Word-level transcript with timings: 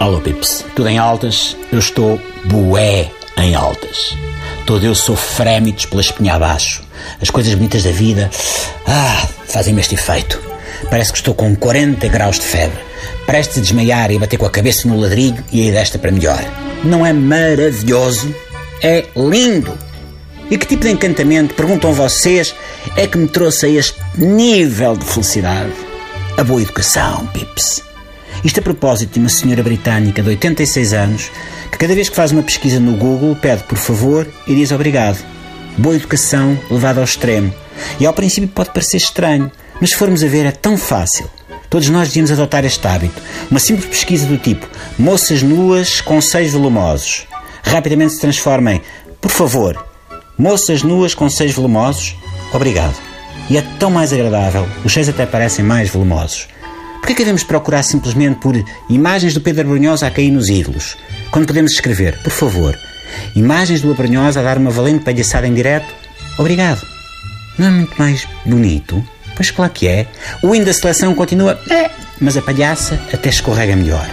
Alô, 0.00 0.20
Pips. 0.20 0.64
Tudo 0.76 0.88
em 0.88 0.96
altas? 0.96 1.56
Eu 1.72 1.80
estou 1.80 2.20
bué 2.44 3.10
em 3.36 3.56
altas. 3.56 4.16
Todo 4.64 4.86
eu 4.86 4.94
sou 4.94 5.16
frémitos 5.16 5.86
pela 5.86 6.00
espinha 6.00 6.34
abaixo. 6.34 6.82
As 7.20 7.30
coisas 7.30 7.52
bonitas 7.54 7.82
da 7.82 7.90
vida, 7.90 8.30
ah, 8.86 9.26
fazem-me 9.46 9.80
este 9.80 9.96
efeito. 9.96 10.40
Parece 10.88 11.10
que 11.10 11.18
estou 11.18 11.34
com 11.34 11.56
40 11.56 12.06
graus 12.06 12.38
de 12.38 12.46
febre, 12.46 12.78
prestes 13.26 13.58
a 13.58 13.60
desmaiar 13.60 14.12
e 14.12 14.18
bater 14.20 14.36
com 14.36 14.46
a 14.46 14.50
cabeça 14.50 14.86
no 14.86 15.00
ladrilho 15.00 15.42
e 15.50 15.62
aí 15.62 15.72
desta 15.72 15.98
para 15.98 16.12
melhor. 16.12 16.44
Não 16.84 17.04
é 17.04 17.12
maravilhoso? 17.12 18.32
É 18.80 19.04
lindo! 19.16 19.76
E 20.48 20.56
que 20.56 20.64
tipo 20.64 20.84
de 20.84 20.90
encantamento, 20.90 21.54
perguntam 21.54 21.92
vocês, 21.92 22.54
é 22.96 23.06
que 23.08 23.18
me 23.18 23.26
trouxe 23.26 23.66
a 23.66 23.68
este 23.68 23.98
nível 24.16 24.96
de 24.96 25.04
felicidade? 25.04 25.72
A 26.36 26.44
boa 26.44 26.62
educação, 26.62 27.26
Pips. 27.34 27.87
Isto 28.44 28.60
a 28.60 28.62
propósito 28.62 29.14
de 29.14 29.18
uma 29.18 29.28
senhora 29.28 29.62
britânica 29.62 30.22
de 30.22 30.28
86 30.28 30.92
anos 30.92 31.30
que 31.70 31.78
cada 31.78 31.94
vez 31.94 32.08
que 32.08 32.16
faz 32.16 32.32
uma 32.32 32.42
pesquisa 32.42 32.78
no 32.78 32.96
Google 32.96 33.36
pede 33.36 33.64
por 33.64 33.78
favor 33.78 34.26
e 34.46 34.54
diz 34.54 34.70
obrigado. 34.70 35.18
Boa 35.76 35.96
educação 35.96 36.58
levada 36.70 37.00
ao 37.00 37.04
extremo. 37.04 37.52
E 38.00 38.06
ao 38.06 38.12
princípio 38.12 38.48
pode 38.48 38.70
parecer 38.70 38.96
estranho, 38.96 39.50
mas 39.80 39.90
se 39.90 39.96
formos 39.96 40.22
a 40.22 40.26
ver 40.26 40.46
é 40.46 40.50
tão 40.50 40.76
fácil. 40.76 41.28
Todos 41.70 41.88
nós 41.90 42.08
devíamos 42.08 42.30
adotar 42.30 42.64
este 42.64 42.86
hábito. 42.86 43.20
Uma 43.50 43.60
simples 43.60 43.88
pesquisa 43.88 44.26
do 44.26 44.38
tipo 44.38 44.66
moças 44.98 45.42
nuas 45.42 46.00
com 46.00 46.20
seios 46.20 46.52
volumosos. 46.52 47.26
Rapidamente 47.62 48.14
se 48.14 48.20
transforma 48.20 48.74
em 48.74 48.82
por 49.20 49.30
favor, 49.32 49.84
moças 50.38 50.82
nuas 50.82 51.12
com 51.12 51.28
seios 51.28 51.54
volumosos, 51.54 52.14
obrigado. 52.52 52.96
E 53.50 53.58
é 53.58 53.62
tão 53.78 53.90
mais 53.90 54.12
agradável, 54.12 54.68
os 54.84 54.92
seios 54.92 55.08
até 55.08 55.26
parecem 55.26 55.64
mais 55.64 55.90
volumosos. 55.90 56.46
Por 57.00 57.06
que 57.06 57.14
devemos 57.14 57.42
procurar 57.42 57.82
simplesmente 57.82 58.40
por 58.40 58.54
imagens 58.88 59.34
do 59.34 59.40
Pedro 59.40 59.68
Brunhosa 59.68 60.06
a 60.06 60.10
cair 60.10 60.30
nos 60.30 60.48
ídolos? 60.48 60.96
Quando 61.30 61.46
podemos 61.46 61.72
escrever, 61.72 62.18
por 62.22 62.32
favor, 62.32 62.78
imagens 63.34 63.80
do 63.80 63.90
Abrunhosa 63.90 64.40
a 64.40 64.42
dar 64.42 64.58
uma 64.58 64.70
valente 64.70 65.04
palhaçada 65.04 65.46
em 65.46 65.54
direto? 65.54 65.94
Obrigado. 66.38 66.86
Não 67.58 67.66
é 67.66 67.70
muito 67.70 67.94
mais 67.98 68.26
bonito? 68.44 69.04
Pois 69.34 69.50
claro 69.50 69.72
que 69.72 69.86
é. 69.86 70.06
O 70.42 70.54
hino 70.54 70.64
da 70.64 70.72
seleção 70.72 71.14
continua, 71.14 71.60
é, 71.70 71.90
mas 72.20 72.36
a 72.36 72.42
palhaça 72.42 73.00
até 73.12 73.28
escorrega 73.28 73.76
melhor. 73.76 74.08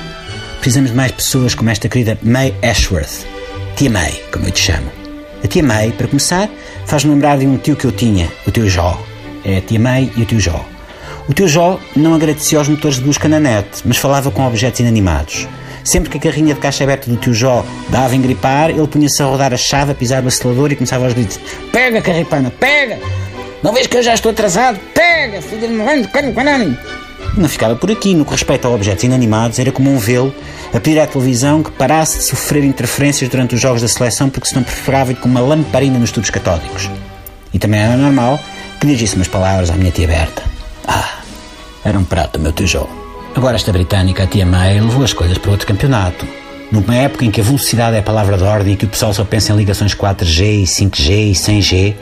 Precisamos 0.59 0.91
de 0.91 0.97
mais 0.97 1.11
pessoas 1.11 1.53
como 1.53 1.69
esta 1.69 1.89
querida 1.89 2.17
May 2.23 2.53
Ashworth. 2.63 3.25
Tia 3.75 3.89
May, 3.89 4.23
como 4.31 4.45
eu 4.45 4.51
te 4.51 4.61
chamo. 4.61 4.91
A 5.43 5.47
tia 5.47 5.61
May, 5.61 5.91
para 5.91 6.07
começar, 6.07 6.49
faz-me 6.85 7.11
lembrar 7.11 7.37
de 7.37 7.45
um 7.45 7.57
tio 7.57 7.75
que 7.75 7.85
eu 7.85 7.91
tinha, 7.91 8.31
o 8.47 8.51
tio 8.51 8.69
Jó. 8.69 8.99
É 9.43 9.57
a 9.57 9.61
tia 9.61 9.79
May 9.79 10.11
e 10.15 10.21
o 10.21 10.25
tio 10.25 10.39
Jó. 10.39 10.65
O 11.27 11.33
teu 11.33 11.47
Jó 11.47 11.79
não 11.95 12.13
agradecia 12.13 12.59
aos 12.59 12.67
motores 12.67 12.97
de 12.97 13.03
busca 13.03 13.27
na 13.27 13.39
net, 13.39 13.67
mas 13.83 13.97
falava 13.97 14.29
com 14.29 14.45
objetos 14.45 14.79
inanimados. 14.79 15.47
Sempre 15.83 16.09
que 16.09 16.17
a 16.17 16.21
carrinha 16.21 16.53
de 16.53 16.59
caixa 16.59 16.83
aberta 16.83 17.09
do 17.09 17.17
tio 17.17 17.33
Jó 17.33 17.65
dava 17.89 18.15
em 18.15 18.21
gripar, 18.21 18.69
ele 18.69 18.87
punha-se 18.87 19.21
a 19.21 19.25
rodar 19.25 19.53
a 19.53 19.57
chave, 19.57 19.91
a 19.91 19.95
pisar 19.95 20.23
o 20.23 20.27
acelerador 20.27 20.71
e 20.71 20.75
começava 20.75 21.03
aos 21.05 21.13
gritos: 21.13 21.39
Pega, 21.71 22.01
carripana, 22.01 22.51
pega! 22.51 22.99
Não 23.63 23.73
vês 23.73 23.87
que 23.87 23.97
eu 23.97 24.03
já 24.03 24.13
estou 24.13 24.31
atrasado? 24.31 24.79
Pega, 24.93 25.41
filho 25.41 25.67
de 25.67 25.73
morrendo, 25.73 26.07
cano, 26.09 26.33
canani! 26.33 26.77
Não 27.35 27.49
ficava 27.49 27.75
por 27.75 27.91
aqui. 27.91 28.13
No 28.13 28.23
que 28.23 28.31
respeita 28.31 28.67
a 28.67 28.71
objetos 28.71 29.03
inanimados, 29.03 29.59
era 29.59 29.71
comum 29.71 29.97
vê-lo 29.97 30.33
a 30.73 30.79
pedir 30.79 30.99
à 30.99 31.07
televisão 31.07 31.63
que 31.63 31.71
parasse 31.71 32.19
de 32.19 32.23
sofrer 32.25 32.63
interferências 32.63 33.29
durante 33.29 33.55
os 33.55 33.61
jogos 33.61 33.81
da 33.81 33.87
seleção 33.87 34.29
porque 34.29 34.47
se 34.47 34.55
não 34.55 34.63
perfurava 34.63 35.13
com 35.15 35.27
uma 35.27 35.39
lamparina 35.39 35.97
nos 35.97 36.11
tubos 36.11 36.29
catódicos. 36.29 36.89
E 37.53 37.59
também 37.59 37.79
era 37.79 37.97
normal 37.97 38.39
que 38.79 38.87
dirigisse 38.87 39.15
umas 39.15 39.27
palavras 39.27 39.69
à 39.69 39.73
minha 39.73 39.91
tia 39.91 40.07
Berta. 40.07 40.43
Ah, 40.87 41.14
era 41.85 41.97
um 41.97 42.03
prato, 42.03 42.39
meu 42.39 42.51
tijolo. 42.51 42.89
Agora 43.35 43.55
esta 43.55 43.71
britânica, 43.71 44.23
a 44.23 44.27
tia 44.27 44.45
May, 44.45 44.79
levou 44.79 45.03
as 45.03 45.13
coisas 45.13 45.37
para 45.37 45.51
outro 45.51 45.67
campeonato. 45.67 46.25
Numa 46.71 46.95
época 46.95 47.23
em 47.23 47.29
que 47.29 47.39
a 47.39 47.43
velocidade 47.43 47.95
é 47.95 47.99
a 47.99 48.03
palavra 48.03 48.37
de 48.37 48.43
ordem 48.43 48.73
e 48.73 48.75
que 48.75 48.85
o 48.85 48.89
pessoal 48.89 49.13
só 49.13 49.23
pensa 49.23 49.53
em 49.53 49.55
ligações 49.55 49.93
4G, 49.93 50.63
5G 50.63 51.09
e 51.09 51.31
100G, 51.33 51.93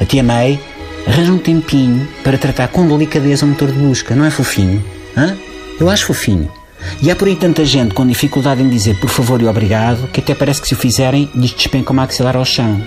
a 0.00 0.04
tia 0.04 0.22
May 0.22 0.60
arranja 1.06 1.32
um 1.32 1.38
tempinho 1.38 2.08
para 2.22 2.38
tratar 2.38 2.68
com 2.68 2.86
delicadeza 2.86 3.44
o 3.44 3.48
motor 3.48 3.72
de 3.72 3.78
busca. 3.78 4.14
Não 4.14 4.24
é 4.24 4.30
fofinho? 4.30 4.82
Hã? 5.16 5.36
Eu 5.80 5.90
acho 5.90 6.06
fofinho. 6.06 6.50
E 7.02 7.10
há 7.10 7.16
por 7.16 7.26
aí 7.26 7.34
tanta 7.34 7.64
gente 7.64 7.94
com 7.94 8.06
dificuldade 8.06 8.62
em 8.62 8.68
dizer 8.68 8.98
por 9.00 9.10
favor 9.10 9.40
e 9.42 9.46
obrigado 9.46 10.06
que 10.08 10.20
até 10.20 10.34
parece 10.34 10.60
que 10.60 10.68
se 10.68 10.74
o 10.74 10.76
fizerem 10.76 11.28
lhes 11.34 11.52
despenca 11.52 11.92
o 11.92 11.94
maxilar 11.94 12.36
ao 12.36 12.44
chão. 12.44 12.80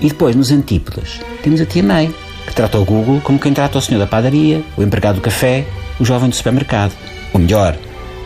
E 0.00 0.08
depois, 0.08 0.34
nos 0.34 0.50
antípodas, 0.50 1.20
temos 1.42 1.60
a 1.60 1.66
tia 1.66 1.82
May, 1.82 2.12
que 2.46 2.54
trata 2.54 2.78
o 2.78 2.84
Google 2.84 3.20
como 3.22 3.38
quem 3.38 3.52
trata 3.52 3.78
o 3.78 3.80
senhor 3.80 4.00
da 4.00 4.06
padaria, 4.06 4.62
o 4.76 4.82
empregado 4.82 5.16
do 5.16 5.20
café, 5.20 5.66
o 5.98 6.04
jovem 6.04 6.28
do 6.28 6.36
supermercado. 6.36 6.92
Ou 7.32 7.40
melhor, 7.40 7.76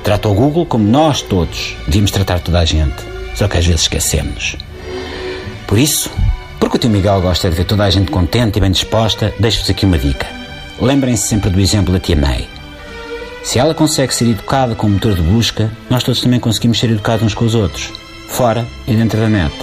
trata 0.02 0.28
o 0.28 0.34
Google 0.34 0.66
como 0.66 0.84
nós 0.84 1.22
todos 1.22 1.76
devíamos 1.86 2.10
tratar 2.10 2.40
toda 2.40 2.60
a 2.60 2.64
gente. 2.64 2.96
Só 3.34 3.46
que 3.48 3.56
às 3.56 3.66
vezes 3.66 3.82
esquecemos. 3.82 4.56
Por 5.66 5.78
isso, 5.78 6.10
porque 6.58 6.76
o 6.76 6.80
tio 6.80 6.90
Miguel 6.90 7.20
gosta 7.20 7.48
de 7.48 7.56
ver 7.56 7.64
toda 7.64 7.84
a 7.84 7.90
gente 7.90 8.10
contente 8.10 8.56
e 8.56 8.60
bem 8.60 8.70
disposta, 8.70 9.32
deixo-vos 9.38 9.70
aqui 9.70 9.84
uma 9.84 9.98
dica. 9.98 10.26
Lembrem-se 10.80 11.28
sempre 11.28 11.50
do 11.50 11.60
exemplo 11.60 11.92
da 11.92 12.00
tia 12.00 12.16
May. 12.16 12.48
Se 13.42 13.58
ela 13.58 13.74
consegue 13.74 14.14
ser 14.14 14.28
educada 14.28 14.74
com 14.74 14.86
o 14.86 14.90
motor 14.90 15.14
de 15.14 15.22
busca, 15.22 15.70
nós 15.88 16.02
todos 16.02 16.20
também 16.20 16.40
conseguimos 16.40 16.78
ser 16.78 16.90
educados 16.90 17.24
uns 17.24 17.34
com 17.34 17.44
os 17.44 17.54
outros, 17.54 17.92
fora 18.28 18.66
e 18.86 18.94
dentro 18.94 19.18
da 19.20 19.28
net. 19.28 19.54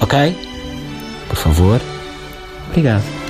Ok? 0.00 0.36
Por 1.28 1.36
favor, 1.36 1.80
obrigado. 2.68 3.25